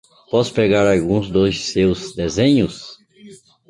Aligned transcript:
Posso 0.31 0.51
pegar 0.51 0.87
alguns 0.91 1.29
dos 1.29 1.63
seus 1.63 2.15
desenhos? 2.15 2.97